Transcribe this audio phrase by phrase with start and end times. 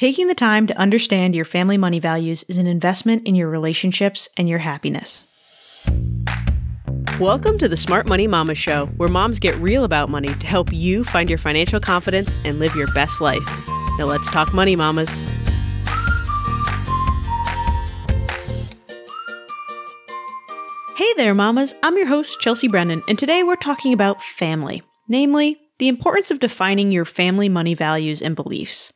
[0.00, 4.30] Taking the time to understand your family money values is an investment in your relationships
[4.34, 5.24] and your happiness.
[7.20, 10.72] Welcome to the Smart Money Mama Show, where moms get real about money to help
[10.72, 13.44] you find your financial confidence and live your best life.
[13.98, 15.10] Now let's talk money, mamas.
[20.96, 21.74] Hey there, mamas.
[21.82, 26.40] I'm your host, Chelsea Brennan, and today we're talking about family, namely, the importance of
[26.40, 28.94] defining your family money values and beliefs.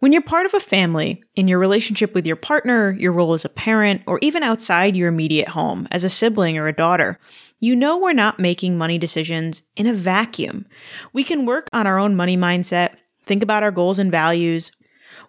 [0.00, 3.44] When you're part of a family, in your relationship with your partner, your role as
[3.44, 7.18] a parent, or even outside your immediate home as a sibling or a daughter,
[7.58, 10.66] you know we're not making money decisions in a vacuum.
[11.12, 12.94] We can work on our own money mindset,
[13.26, 14.70] think about our goals and values.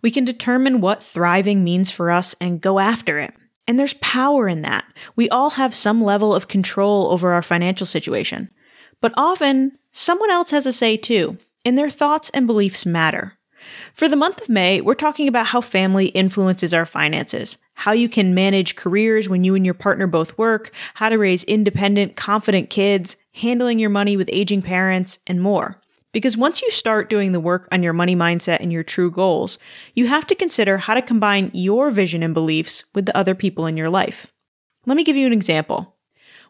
[0.04, 3.34] We can determine what thriving means for us and go after it.
[3.68, 4.86] And there's power in that.
[5.16, 8.52] We all have some level of control over our financial situation.
[9.02, 13.39] But often, someone else has a say too, and their thoughts and beliefs matter.
[13.94, 18.10] For the month of May, we're talking about how family influences our finances, how you
[18.10, 22.70] can manage careers when you and your partner both work, how to raise independent, confident
[22.70, 25.80] kids, handling your money with aging parents, and more.
[26.12, 29.60] Because once you start doing the work on your money mindset and your true goals,
[29.94, 33.68] you have to consider how to combine your vision and beliefs with the other people
[33.68, 34.26] in your life.
[34.88, 35.96] Let me give you an example.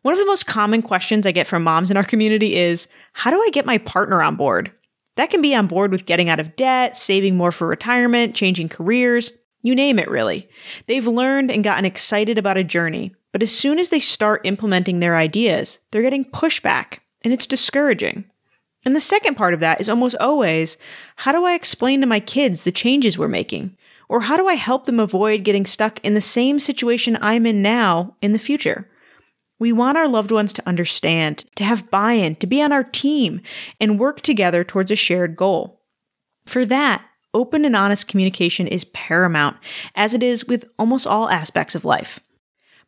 [0.02, 3.32] One of the most common questions I get from moms in our community is, how
[3.32, 4.72] do I get my partner on board?
[5.20, 8.70] That can be on board with getting out of debt, saving more for retirement, changing
[8.70, 10.48] careers, you name it really.
[10.88, 15.00] They've learned and gotten excited about a journey, but as soon as they start implementing
[15.00, 18.24] their ideas, they're getting pushback, and it's discouraging.
[18.86, 20.78] And the second part of that is almost always
[21.18, 23.76] how do I explain to my kids the changes we're making?
[24.08, 27.62] Or how do I help them avoid getting stuck in the same situation I'm in
[27.62, 28.88] now in the future?
[29.60, 32.84] We want our loved ones to understand, to have buy in, to be on our
[32.84, 33.42] team,
[33.80, 35.82] and work together towards a shared goal.
[36.46, 39.58] For that, open and honest communication is paramount,
[39.96, 42.20] as it is with almost all aspects of life.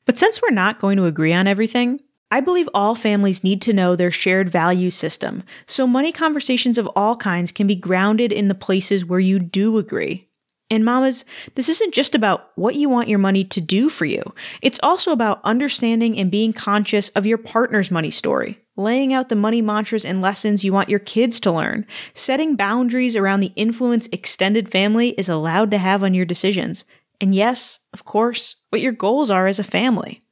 [0.06, 2.00] But since we're not going to agree on everything,
[2.32, 6.88] I believe all families need to know their shared value system, so money conversations of
[6.96, 10.30] all kinds can be grounded in the places where you do agree.
[10.72, 14.24] And mamas, this isn't just about what you want your money to do for you.
[14.62, 19.36] It's also about understanding and being conscious of your partner's money story, laying out the
[19.36, 24.08] money mantras and lessons you want your kids to learn, setting boundaries around the influence
[24.14, 26.86] extended family is allowed to have on your decisions.
[27.20, 30.24] And yes, of course, what your goals are as a family.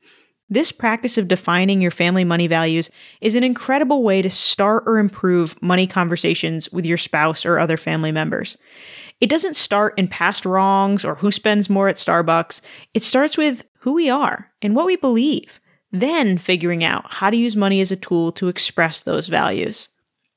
[0.49, 2.89] This practice of defining your family money values
[3.19, 7.77] is an incredible way to start or improve money conversations with your spouse or other
[7.77, 8.57] family members.
[9.21, 12.61] It doesn't start in past wrongs or who spends more at Starbucks.
[12.93, 15.59] It starts with who we are and what we believe,
[15.91, 19.89] then figuring out how to use money as a tool to express those values.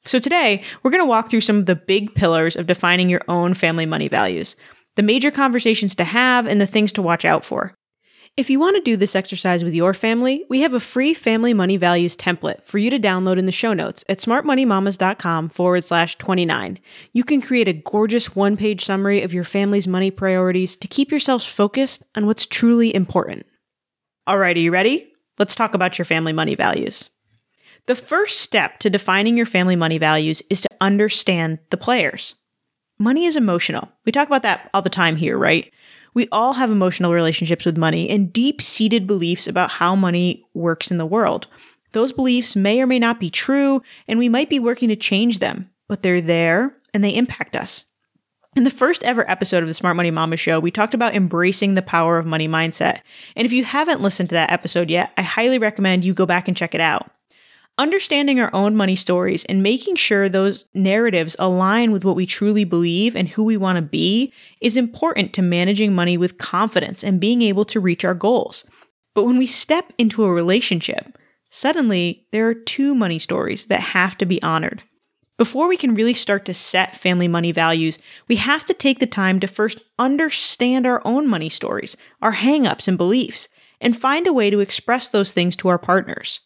[0.05, 3.23] So today, we're going to walk through some of the big pillars of defining your
[3.29, 4.57] own family money values,
[4.97, 7.75] the major conversations to have and the things to watch out for.
[8.35, 11.53] If you want to do this exercise with your family, we have a free family
[11.53, 16.17] money values template for you to download in the show notes at smartmoneymamas.com forward slash
[16.17, 16.79] 29.
[17.13, 21.11] You can create a gorgeous one page summary of your family's money priorities to keep
[21.11, 23.45] yourselves focused on what's truly important.
[24.27, 25.13] All right, are you ready?
[25.39, 27.11] Let's talk about your family money values.
[27.85, 32.35] The first step to defining your family money values is to understand the players.
[32.99, 33.91] Money is emotional.
[34.07, 35.71] We talk about that all the time here, right?
[36.15, 40.91] We all have emotional relationships with money and deep seated beliefs about how money works
[40.91, 41.47] in the world.
[41.93, 45.39] Those beliefs may or may not be true, and we might be working to change
[45.39, 47.85] them, but they're there and they impact us.
[48.55, 51.75] In the first ever episode of the Smart Money Mama Show, we talked about embracing
[51.75, 53.01] the power of money mindset.
[53.35, 56.49] And if you haven't listened to that episode yet, I highly recommend you go back
[56.49, 57.11] and check it out.
[57.79, 62.65] Understanding our own money stories and making sure those narratives align with what we truly
[62.65, 67.19] believe and who we want to be is important to managing money with confidence and
[67.19, 68.65] being able to reach our goals.
[69.15, 71.17] But when we step into a relationship,
[71.51, 74.83] suddenly there are two money stories that have to be honored.
[75.39, 79.07] Before we can really start to set family money values, we have to take the
[79.07, 83.49] time to first understand our own money stories, our hangups and beliefs,
[83.81, 86.41] and find a way to express those things to our partners.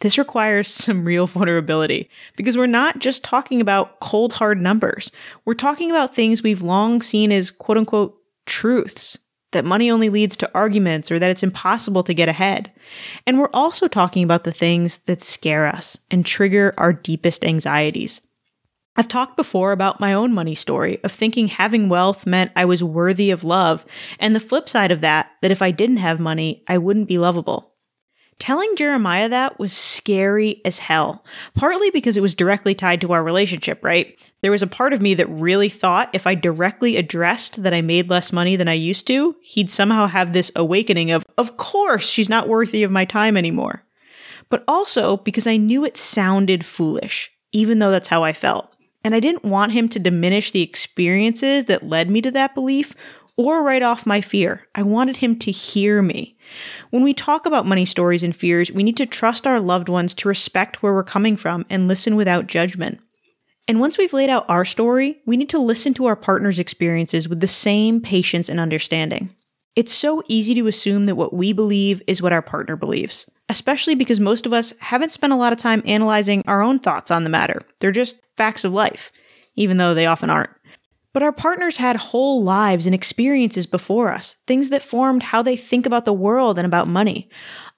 [0.00, 5.12] This requires some real vulnerability because we're not just talking about cold hard numbers.
[5.44, 8.16] We're talking about things we've long seen as quote unquote
[8.46, 9.18] truths
[9.52, 12.72] that money only leads to arguments or that it's impossible to get ahead.
[13.26, 18.20] And we're also talking about the things that scare us and trigger our deepest anxieties.
[18.96, 22.82] I've talked before about my own money story of thinking having wealth meant I was
[22.82, 23.86] worthy of love,
[24.18, 27.18] and the flip side of that, that if I didn't have money, I wouldn't be
[27.18, 27.69] lovable.
[28.40, 31.22] Telling Jeremiah that was scary as hell,
[31.54, 34.18] partly because it was directly tied to our relationship, right?
[34.40, 37.82] There was a part of me that really thought if I directly addressed that I
[37.82, 42.08] made less money than I used to, he'd somehow have this awakening of, of course,
[42.08, 43.84] she's not worthy of my time anymore.
[44.48, 48.74] But also because I knew it sounded foolish, even though that's how I felt.
[49.04, 52.94] And I didn't want him to diminish the experiences that led me to that belief
[53.36, 54.66] or write off my fear.
[54.74, 56.36] I wanted him to hear me.
[56.90, 60.14] When we talk about money stories and fears, we need to trust our loved ones
[60.14, 63.00] to respect where we're coming from and listen without judgment.
[63.68, 67.28] And once we've laid out our story, we need to listen to our partner's experiences
[67.28, 69.34] with the same patience and understanding.
[69.76, 73.94] It's so easy to assume that what we believe is what our partner believes, especially
[73.94, 77.22] because most of us haven't spent a lot of time analyzing our own thoughts on
[77.22, 77.62] the matter.
[77.78, 79.12] They're just facts of life,
[79.54, 80.50] even though they often aren't.
[81.12, 85.56] But our partners had whole lives and experiences before us, things that formed how they
[85.56, 87.28] think about the world and about money.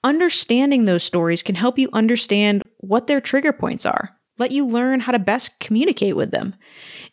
[0.03, 4.99] Understanding those stories can help you understand what their trigger points are, let you learn
[4.99, 6.53] how to best communicate with them.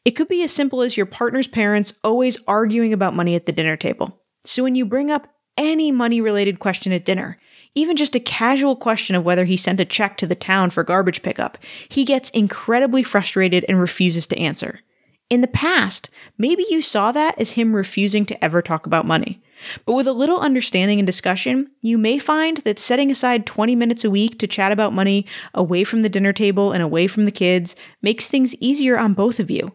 [0.05, 3.53] It could be as simple as your partner's parents always arguing about money at the
[3.53, 4.21] dinner table.
[4.45, 5.27] So when you bring up
[5.57, 7.39] any money related question at dinner,
[7.75, 10.83] even just a casual question of whether he sent a check to the town for
[10.83, 11.57] garbage pickup,
[11.89, 14.81] he gets incredibly frustrated and refuses to answer.
[15.31, 19.41] In the past, maybe you saw that as him refusing to ever talk about money.
[19.87, 24.05] But with a little understanding and discussion, you may find that setting aside 20 minutes
[24.05, 27.31] a week to chat about money away from the dinner table and away from the
[27.31, 29.73] kids makes things easier on both of you.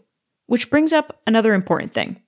[0.47, 2.21] Which brings up another important thing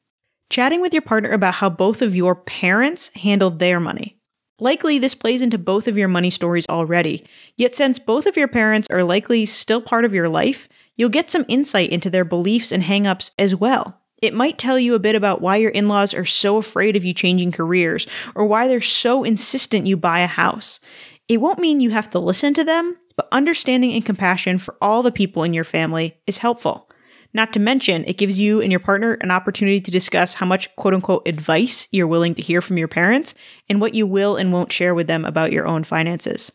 [0.50, 4.18] chatting with your partner about how both of your parents handled their money.
[4.60, 7.28] Likely, this plays into both of your money stories already,
[7.58, 10.68] yet, since both of your parents are likely still part of your life,
[10.98, 14.02] You'll get some insight into their beliefs and hangups as well.
[14.22, 17.06] It might tell you a bit about why your in laws are so afraid of
[17.06, 20.80] you changing careers or why they're so insistent you buy a house.
[21.28, 25.04] It won't mean you have to listen to them, but understanding and compassion for all
[25.04, 26.90] the people in your family is helpful.
[27.34, 30.76] Not to mention, it gives you and your partner an opportunity to discuss how much
[30.78, 33.36] quote unquote advice you're willing to hear from your parents
[33.70, 36.52] and what you will and won't share with them about your own finances.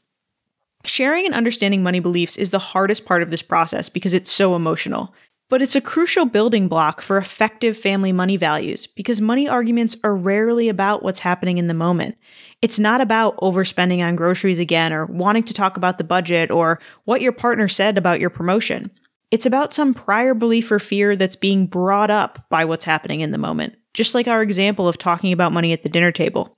[0.84, 4.56] Sharing and understanding money beliefs is the hardest part of this process because it's so
[4.56, 5.14] emotional.
[5.49, 10.17] But it's a crucial building block for effective family money values because money arguments are
[10.17, 12.17] rarely about what's happening in the moment.
[12.62, 16.81] It's not about overspending on groceries again or wanting to talk about the budget or
[17.05, 18.90] what your partner said about your promotion.
[19.31, 23.31] It's about some prior belief or fear that's being brought up by what's happening in
[23.31, 26.56] the moment, just like our example of talking about money at the dinner table.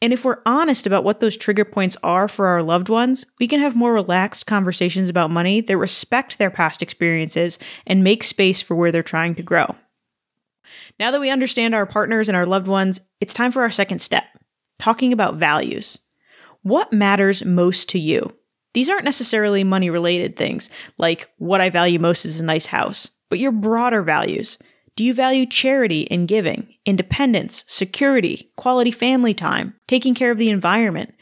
[0.00, 3.48] And if we're honest about what those trigger points are for our loved ones, we
[3.48, 8.60] can have more relaxed conversations about money that respect their past experiences and make space
[8.62, 9.74] for where they're trying to grow.
[11.00, 14.00] Now that we understand our partners and our loved ones, it's time for our second
[14.00, 14.24] step
[14.78, 15.98] talking about values.
[16.62, 18.32] What matters most to you?
[18.74, 23.10] These aren't necessarily money related things, like what I value most is a nice house,
[23.28, 24.58] but your broader values.
[24.98, 30.50] Do you value charity and giving, independence, security, quality family time, taking care of the
[30.50, 31.14] environment?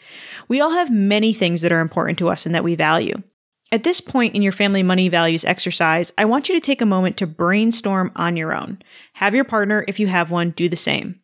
[0.49, 3.23] We all have many things that are important to us and that we value.
[3.71, 6.87] At this point in your family money values exercise, I want you to take a
[6.87, 8.79] moment to brainstorm on your own.
[9.13, 11.21] Have your partner, if you have one, do the same.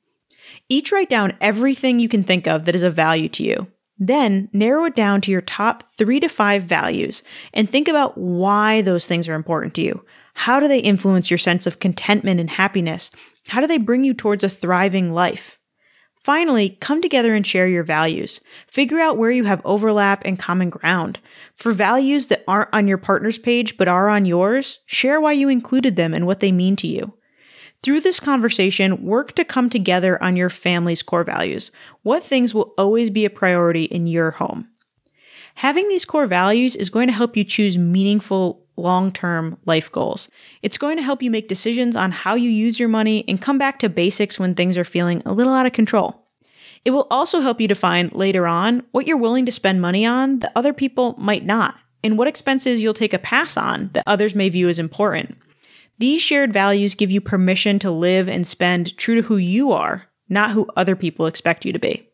[0.69, 3.67] Each write down everything you can think of that is of value to you.
[3.97, 7.23] Then narrow it down to your top three to five values
[7.55, 10.05] and think about why those things are important to you.
[10.35, 13.11] How do they influence your sense of contentment and happiness?
[13.49, 15.59] How do they bring you towards a thriving life?
[16.25, 18.41] Finally, come together and share your values.
[18.69, 21.19] Figure out where you have overlap and common ground.
[21.57, 25.49] For values that aren't on your partner's page but are on yours, share why you
[25.49, 27.15] included them and what they mean to you.
[27.83, 31.73] Through this conversation, work to come together on your family's core values.
[32.03, 34.69] What things will always be a priority in your home?
[35.57, 40.29] Having these core values is going to help you choose meaningful long term life goals.
[40.63, 43.59] It's going to help you make decisions on how you use your money and come
[43.59, 46.25] back to basics when things are feeling a little out of control.
[46.85, 50.41] It will also help you define later on what you're willing to spend money on
[50.41, 54.35] that other people might not, and what expenses you'll take a pass on that others
[54.35, 55.37] may view as important.
[55.99, 60.09] These shared values give you permission to live and spend true to who you are,
[60.29, 62.09] not who other people expect you to be.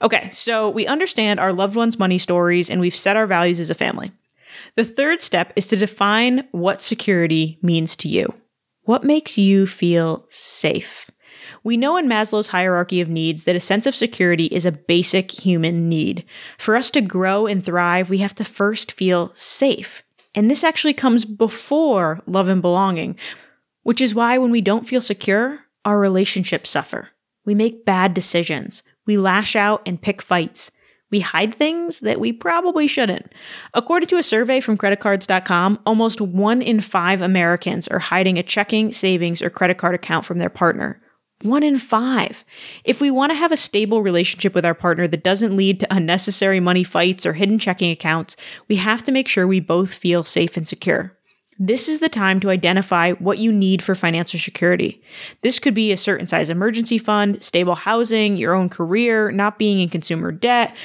[0.00, 3.70] Okay, so we understand our loved ones' money stories and we've set our values as
[3.70, 4.12] a family.
[4.76, 8.32] The third step is to define what security means to you.
[8.82, 11.10] What makes you feel safe?
[11.64, 15.30] We know in Maslow's hierarchy of needs that a sense of security is a basic
[15.30, 16.24] human need.
[16.58, 20.02] For us to grow and thrive, we have to first feel safe.
[20.34, 23.16] And this actually comes before love and belonging,
[23.82, 27.08] which is why when we don't feel secure, our relationships suffer.
[27.44, 28.82] We make bad decisions.
[29.06, 30.70] We lash out and pick fights.
[31.10, 33.32] We hide things that we probably shouldn't.
[33.74, 38.92] According to a survey from creditcards.com, almost one in five Americans are hiding a checking,
[38.92, 41.00] savings, or credit card account from their partner.
[41.42, 42.44] One in five.
[42.84, 45.94] If we want to have a stable relationship with our partner that doesn't lead to
[45.94, 48.36] unnecessary money fights or hidden checking accounts,
[48.68, 51.15] we have to make sure we both feel safe and secure.
[51.58, 55.02] This is the time to identify what you need for financial security.
[55.40, 59.80] This could be a certain size emergency fund, stable housing, your own career, not being
[59.80, 60.76] in consumer debt,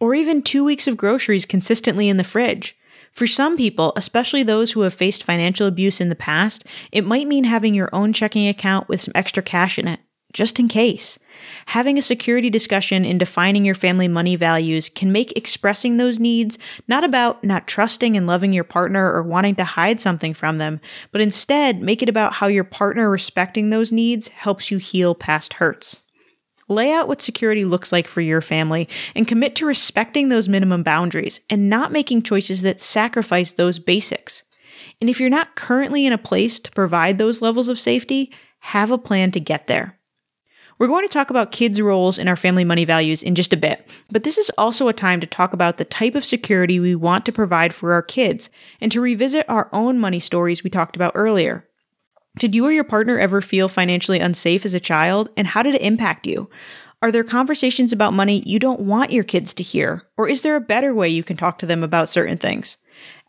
[0.00, 2.76] or even two weeks of groceries consistently in the fridge.
[3.12, 7.26] For some people, especially those who have faced financial abuse in the past, it might
[7.26, 10.00] mean having your own checking account with some extra cash in it,
[10.32, 11.18] just in case.
[11.66, 16.58] Having a security discussion in defining your family money values can make expressing those needs
[16.88, 20.80] not about not trusting and loving your partner or wanting to hide something from them,
[21.10, 25.54] but instead make it about how your partner respecting those needs helps you heal past
[25.54, 25.98] hurts.
[26.68, 30.82] Lay out what security looks like for your family and commit to respecting those minimum
[30.82, 34.44] boundaries and not making choices that sacrifice those basics.
[35.00, 38.90] And if you're not currently in a place to provide those levels of safety, have
[38.90, 39.98] a plan to get there.
[40.78, 43.56] We're going to talk about kids' roles in our family money values in just a
[43.56, 46.94] bit, but this is also a time to talk about the type of security we
[46.94, 48.50] want to provide for our kids
[48.80, 51.68] and to revisit our own money stories we talked about earlier.
[52.38, 55.74] Did you or your partner ever feel financially unsafe as a child, and how did
[55.74, 56.48] it impact you?
[57.02, 60.56] Are there conversations about money you don't want your kids to hear, or is there
[60.56, 62.78] a better way you can talk to them about certain things?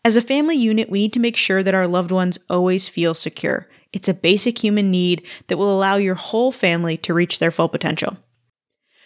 [0.04, 3.14] As a family unit, we need to make sure that our loved ones always feel
[3.14, 3.68] secure.
[3.94, 7.68] It's a basic human need that will allow your whole family to reach their full
[7.68, 8.18] potential.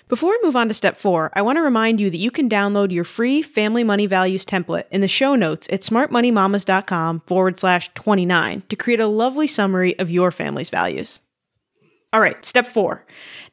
[0.08, 2.48] Before we move on to step four, I want to remind you that you can
[2.48, 7.90] download your free family money values template in the show notes at smartmoneymamas.com forward slash
[7.92, 11.20] 29 to create a lovely summary of your family's values.
[12.14, 13.04] All right, step four.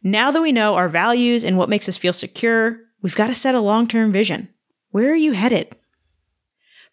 [0.02, 3.36] Now that we know our values and what makes us feel secure, we've got to
[3.36, 4.48] set a long term vision.
[4.92, 5.76] Where are you headed?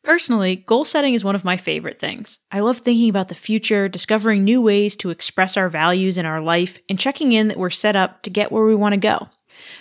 [0.05, 2.41] Personally, goal setting is one of my favorite things.
[2.51, 6.41] I love thinking about the future, discovering new ways to express our values in our
[6.41, 9.29] life, and checking in that we're set up to get where we want to go.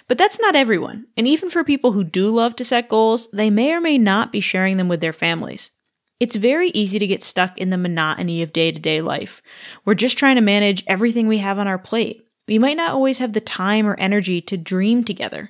[0.08, 3.50] But that's not everyone, and even for people who do love to set goals, they
[3.50, 5.72] may or may not be sharing them with their families.
[6.20, 9.42] It's very easy to get stuck in the monotony of day to day life.
[9.86, 12.28] We're just trying to manage everything we have on our plate.
[12.48, 15.50] We might not always have the time or energy to dream together,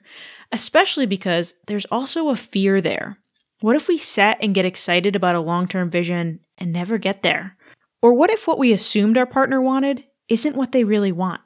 [0.54, 3.18] especially because there's also a fear there.
[3.62, 7.22] What if we set and get excited about a long term vision and never get
[7.22, 7.56] there?
[8.02, 11.42] Or what if what we assumed our partner wanted isn't what they really want?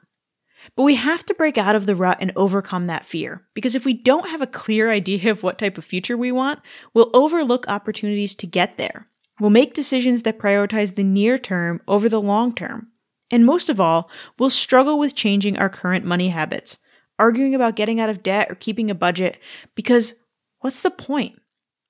[0.74, 3.46] But we have to break out of the rut and overcome that fear.
[3.54, 6.60] Because if we don't have a clear idea of what type of future we want,
[6.94, 9.06] we'll overlook opportunities to get there.
[9.38, 12.88] We'll make decisions that prioritize the near term over the long term.
[13.30, 14.08] And most of all,
[14.38, 16.78] we'll struggle with changing our current money habits,
[17.18, 19.38] arguing about getting out of debt or keeping a budget,
[19.74, 20.14] because
[20.60, 21.38] what's the point?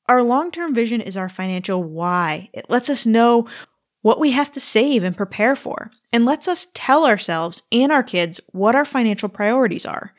[0.09, 2.51] Our long term vision is our financial why.
[2.53, 3.49] It lets us know
[4.03, 8.05] what we have to save and prepare for, and lets us tell ourselves and our
[8.05, 10.13] kids what our financial priorities are.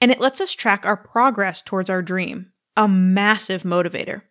[0.00, 4.22] And it lets us track our progress towards our dream, a massive motivator.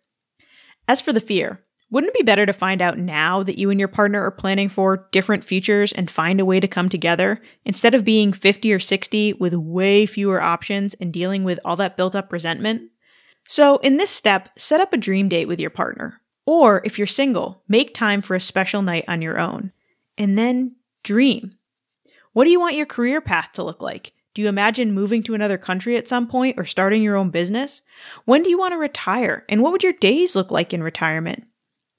[0.88, 3.78] As for the fear, wouldn't it be better to find out now that you and
[3.78, 7.94] your partner are planning for different futures and find a way to come together instead
[7.94, 12.16] of being 50 or 60 with way fewer options and dealing with all that built
[12.16, 12.91] up resentment?
[13.46, 16.20] So, in this step, set up a dream date with your partner.
[16.46, 19.72] Or if you're single, make time for a special night on your own.
[20.18, 21.56] And then dream.
[22.32, 24.12] What do you want your career path to look like?
[24.34, 27.82] Do you imagine moving to another country at some point or starting your own business?
[28.24, 29.44] When do you want to retire?
[29.48, 31.44] And what would your days look like in retirement?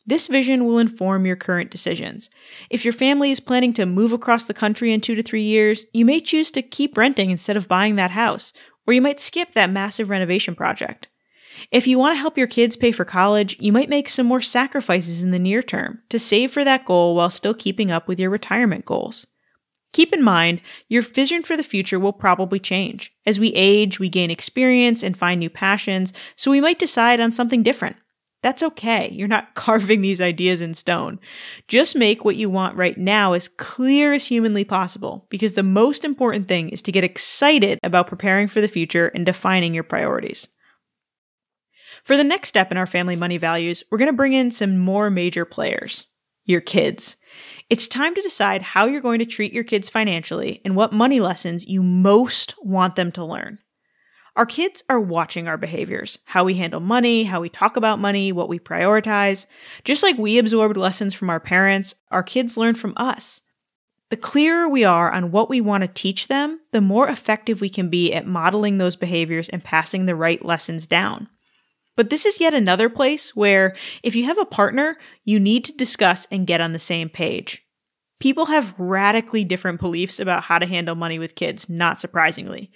[0.06, 2.30] This vision will inform your current decisions.
[2.70, 5.86] If your family is planning to move across the country in two to three years,
[5.94, 8.52] you may choose to keep renting instead of buying that house,
[8.86, 11.08] or you might skip that massive renovation project.
[11.72, 14.41] If you want to help your kids pay for college, you might make some more
[14.41, 18.19] sacrifices in the near term to save for that goal while still keeping up with
[18.19, 19.25] your retirement goals.
[19.93, 23.13] Keep in mind, your vision for the future will probably change.
[23.27, 27.31] As we age, we gain experience and find new passions, so we might decide on
[27.31, 27.98] something different.
[28.41, 29.10] That's okay.
[29.12, 31.19] You're not carving these ideas in stone.
[31.67, 36.03] Just make what you want right now as clear as humanly possible, because the most
[36.03, 40.48] important thing is to get excited about preparing for the future and defining your priorities.
[42.04, 44.78] For the next step in our family money values, we're going to bring in some
[44.78, 46.08] more major players
[46.46, 47.16] your kids.
[47.70, 51.20] It's time to decide how you're going to treat your kids financially and what money
[51.20, 53.60] lessons you most want them to learn.
[54.36, 58.32] Our kids are watching our behaviors, how we handle money, how we talk about money,
[58.32, 59.46] what we prioritize.
[59.84, 63.42] Just like we absorbed lessons from our parents, our kids learn from us.
[64.10, 67.70] The clearer we are on what we want to teach them, the more effective we
[67.70, 71.30] can be at modeling those behaviors and passing the right lessons down.
[71.96, 75.78] But this is yet another place where, if you have a partner, you need to
[75.78, 77.64] discuss and get on the same page.
[78.20, 82.72] People have radically different beliefs about how to handle money with kids, not surprisingly.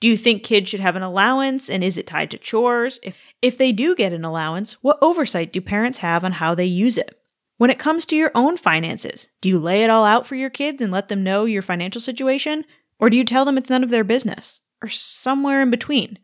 [0.00, 3.00] Do you think kids should have an allowance and is it tied to chores?
[3.02, 6.64] If, if they do get an allowance, what oversight do parents have on how they
[6.64, 7.18] use it?
[7.56, 10.50] When it comes to your own finances, do you lay it all out for your
[10.50, 12.64] kids and let them know your financial situation?
[12.98, 14.60] Or do you tell them it's none of their business?
[14.82, 16.18] Or somewhere in between?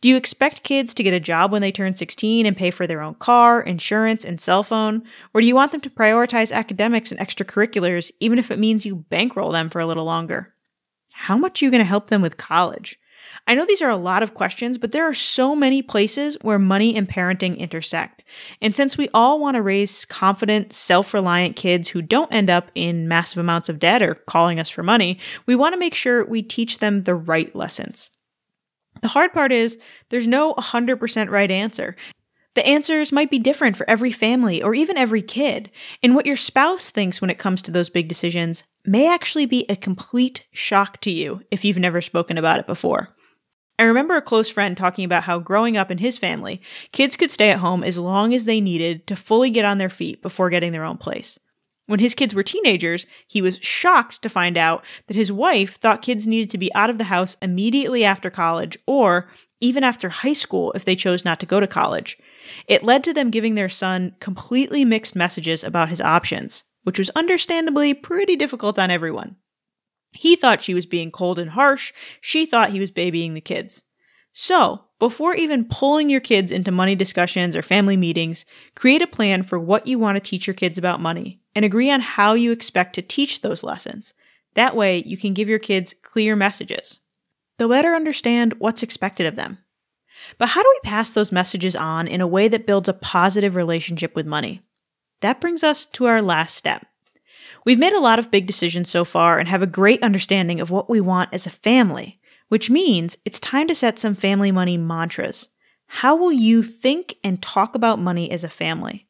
[0.00, 2.86] Do you expect kids to get a job when they turn 16 and pay for
[2.86, 5.02] their own car, insurance, and cell phone?
[5.32, 8.96] Or do you want them to prioritize academics and extracurriculars, even if it means you
[8.96, 10.52] bankroll them for a little longer?
[11.12, 12.98] How much are you going to help them with college?
[13.46, 16.58] I know these are a lot of questions, but there are so many places where
[16.58, 18.24] money and parenting intersect.
[18.60, 22.70] And since we all want to raise confident, self reliant kids who don't end up
[22.74, 26.24] in massive amounts of debt or calling us for money, we want to make sure
[26.24, 28.10] we teach them the right lessons.
[29.02, 31.96] The hard part is there's no 100% right answer.
[32.54, 35.70] The answers might be different for every family or even every kid.
[36.02, 39.66] And what your spouse thinks when it comes to those big decisions may actually be
[39.68, 43.14] a complete shock to you if you've never spoken about it before.
[43.78, 46.62] I remember a close friend talking about how growing up in his family,
[46.92, 49.90] kids could stay at home as long as they needed to fully get on their
[49.90, 51.38] feet before getting their own place.
[51.86, 56.02] When his kids were teenagers, he was shocked to find out that his wife thought
[56.02, 59.28] kids needed to be out of the house immediately after college or
[59.60, 62.18] even after high school if they chose not to go to college.
[62.66, 67.10] It led to them giving their son completely mixed messages about his options, which was
[67.10, 69.36] understandably pretty difficult on everyone.
[70.12, 71.92] He thought she was being cold and harsh.
[72.20, 73.82] She thought he was babying the kids.
[74.32, 79.42] So, before even pulling your kids into money discussions or family meetings, create a plan
[79.42, 82.52] for what you want to teach your kids about money and agree on how you
[82.52, 84.14] expect to teach those lessons.
[84.54, 87.00] That way, you can give your kids clear messages.
[87.58, 89.58] They'll better understand what's expected of them.
[90.38, 93.54] But how do we pass those messages on in a way that builds a positive
[93.54, 94.62] relationship with money?
[95.20, 96.86] That brings us to our last step
[97.66, 100.70] We've made a lot of big decisions so far and have a great understanding of
[100.70, 104.76] what we want as a family, which means it's time to set some family money
[104.76, 105.48] mantras.
[105.86, 109.06] How will you think and talk about money as a family?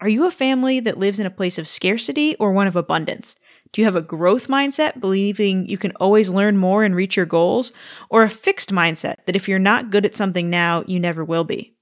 [0.00, 3.36] Are you a family that lives in a place of scarcity or one of abundance?
[3.72, 7.26] Do you have a growth mindset, believing you can always learn more and reach your
[7.26, 7.72] goals?
[8.08, 11.44] Or a fixed mindset that if you're not good at something now, you never will
[11.44, 11.74] be?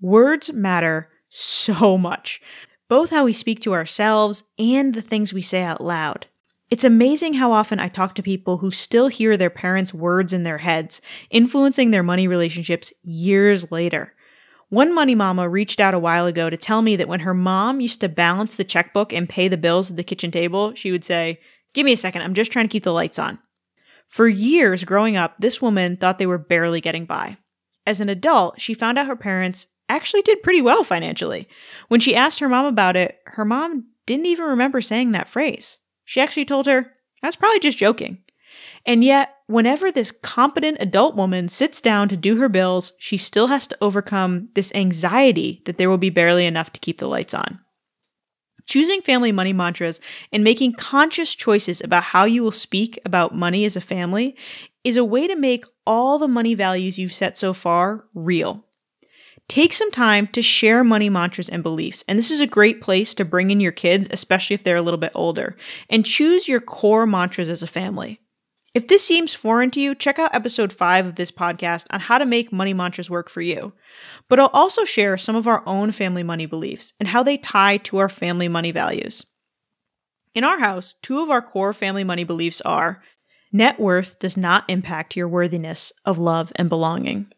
[0.00, 2.40] Words matter so much
[2.88, 6.26] both how we speak to ourselves and the things we say out loud.
[6.70, 10.44] It's amazing how often I talk to people who still hear their parents' words in
[10.44, 11.00] their heads,
[11.30, 14.14] influencing their money relationships years later.
[14.70, 17.80] One money mama reached out a while ago to tell me that when her mom
[17.80, 21.04] used to balance the checkbook and pay the bills at the kitchen table, she would
[21.04, 21.38] say,
[21.74, 23.38] Give me a second, I'm just trying to keep the lights on.
[24.08, 27.36] For years growing up, this woman thought they were barely getting by.
[27.86, 31.48] As an adult, she found out her parents actually did pretty well financially.
[31.88, 35.80] When she asked her mom about it, her mom didn't even remember saying that phrase.
[36.04, 38.18] She actually told her, I was probably just joking.
[38.86, 43.46] And yet, whenever this competent adult woman sits down to do her bills, she still
[43.46, 47.34] has to overcome this anxiety that there will be barely enough to keep the lights
[47.34, 47.58] on.
[48.66, 50.00] Choosing family money mantras
[50.32, 54.36] and making conscious choices about how you will speak about money as a family
[54.84, 58.66] is a way to make all the money values you've set so far real.
[59.48, 62.02] Take some time to share money mantras and beliefs.
[62.08, 64.82] And this is a great place to bring in your kids, especially if they're a
[64.82, 65.56] little bit older,
[65.90, 68.20] and choose your core mantras as a family.
[68.72, 72.18] If this seems foreign to you, check out episode 5 of this podcast on how
[72.18, 73.72] to make money mantras work for you.
[74.28, 77.76] But I'll also share some of our own family money beliefs and how they tie
[77.78, 79.24] to our family money values.
[80.34, 83.00] In our house, two of our core family money beliefs are
[83.52, 87.28] net worth does not impact your worthiness of love and belonging,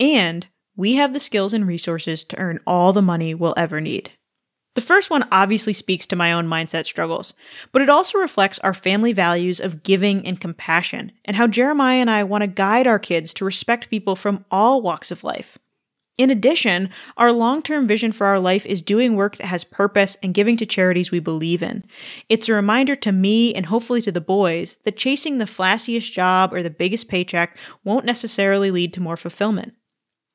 [0.00, 0.46] and
[0.78, 4.12] we have the skills and resources to earn all the money we'll ever need.
[4.76, 7.34] The first one obviously speaks to my own mindset struggles,
[7.72, 12.08] but it also reflects our family values of giving and compassion, and how Jeremiah and
[12.08, 15.58] I want to guide our kids to respect people from all walks of life.
[16.16, 20.16] In addition, our long term vision for our life is doing work that has purpose
[20.22, 21.84] and giving to charities we believe in.
[22.28, 26.54] It's a reminder to me and hopefully to the boys that chasing the flashiest job
[26.54, 29.74] or the biggest paycheck won't necessarily lead to more fulfillment.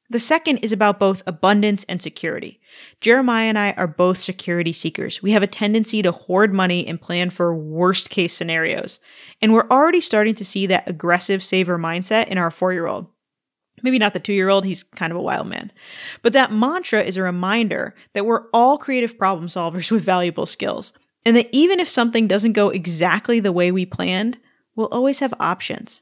[0.09, 2.59] The second is about both abundance and security.
[3.01, 5.23] Jeremiah and I are both security seekers.
[5.23, 8.99] We have a tendency to hoard money and plan for worst case scenarios.
[9.41, 13.07] And we're already starting to see that aggressive saver mindset in our four year old.
[13.81, 15.71] Maybe not the two year old, he's kind of a wild man.
[16.21, 20.93] But that mantra is a reminder that we're all creative problem solvers with valuable skills.
[21.25, 24.37] And that even if something doesn't go exactly the way we planned,
[24.75, 26.01] we'll always have options.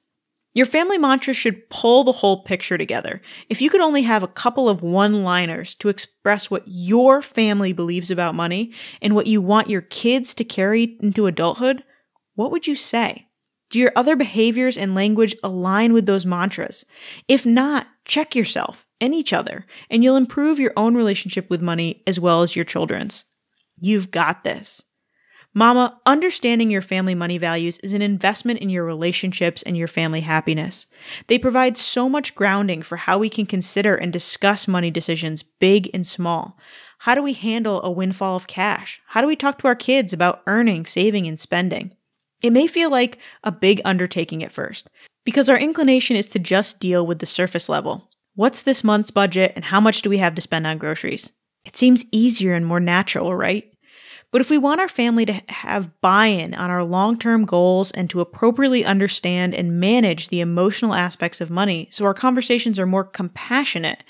[0.53, 3.21] Your family mantra should pull the whole picture together.
[3.47, 7.71] If you could only have a couple of one liners to express what your family
[7.71, 11.83] believes about money and what you want your kids to carry into adulthood,
[12.35, 13.27] what would you say?
[13.69, 16.83] Do your other behaviors and language align with those mantras?
[17.29, 22.03] If not, check yourself and each other, and you'll improve your own relationship with money
[22.05, 23.23] as well as your children's.
[23.79, 24.83] You've got this.
[25.53, 30.21] Mama, understanding your family money values is an investment in your relationships and your family
[30.21, 30.87] happiness.
[31.27, 35.89] They provide so much grounding for how we can consider and discuss money decisions, big
[35.93, 36.57] and small.
[36.99, 39.01] How do we handle a windfall of cash?
[39.07, 41.95] How do we talk to our kids about earning, saving, and spending?
[42.41, 44.89] It may feel like a big undertaking at first,
[45.25, 48.09] because our inclination is to just deal with the surface level.
[48.35, 51.33] What's this month's budget and how much do we have to spend on groceries?
[51.65, 53.70] It seems easier and more natural, right?
[54.31, 57.91] But if we want our family to have buy in on our long term goals
[57.91, 62.85] and to appropriately understand and manage the emotional aspects of money so our conversations are
[62.85, 64.03] more compassionate,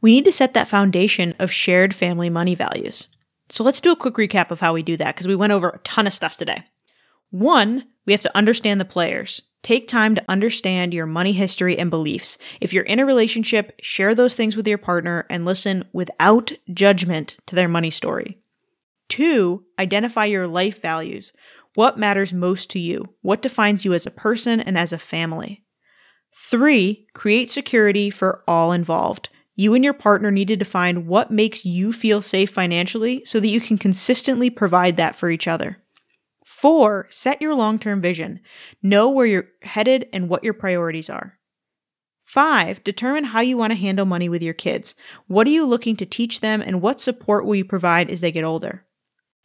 [0.00, 3.08] we need to set that foundation of shared family money values.
[3.50, 5.68] So let's do a quick recap of how we do that because we went over
[5.68, 6.64] a ton of stuff today.
[7.30, 9.42] One, we have to understand the players.
[9.62, 12.38] Take time to understand your money history and beliefs.
[12.60, 17.36] If you're in a relationship, share those things with your partner and listen without judgment
[17.46, 18.38] to their money story.
[19.08, 21.32] Two, identify your life values.
[21.74, 23.08] What matters most to you?
[23.22, 25.64] What defines you as a person and as a family?
[26.34, 29.28] Three, create security for all involved.
[29.56, 33.48] You and your partner need to define what makes you feel safe financially so that
[33.48, 35.78] you can consistently provide that for each other.
[36.44, 38.40] Four, set your long term vision.
[38.82, 41.38] Know where you're headed and what your priorities are.
[42.24, 44.94] Five, determine how you want to handle money with your kids.
[45.28, 48.32] What are you looking to teach them and what support will you provide as they
[48.32, 48.84] get older?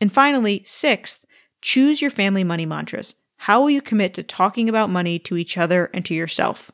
[0.01, 1.25] And finally, sixth,
[1.61, 3.15] choose your family money mantras.
[3.37, 6.71] How will you commit to talking about money to each other and to yourself?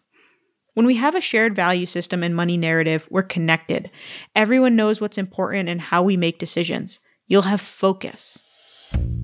[0.76, 3.92] When we have a shared value system and money narrative, we're connected.
[4.36, 7.00] Everyone knows what's important and how we make decisions.
[7.28, 8.44] You'll have focus.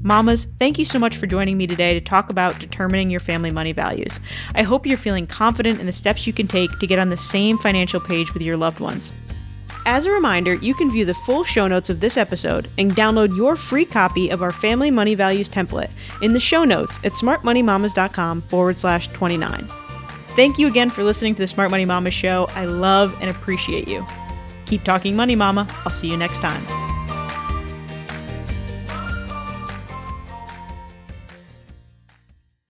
[0.02, 3.50] Mamas, thank you so much for joining me today to talk about determining your family
[3.52, 4.20] money values.
[4.54, 7.18] I hope you're feeling confident in the steps you can take to get on the
[7.18, 9.12] same financial page with your loved ones.
[9.88, 13.38] As a reminder, you can view the full show notes of this episode and download
[13.38, 15.92] your free copy of our Family Money Values template
[16.24, 19.68] in the show notes at smartmoneymamas.com forward slash 29.
[20.36, 22.48] Thank you again for listening to the Smart Money Mama show.
[22.56, 24.06] I love and appreciate you.
[24.66, 25.68] Keep talking money, Mama.
[25.86, 26.66] I'll see you next time.